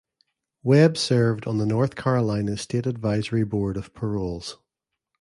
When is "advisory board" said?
2.87-3.77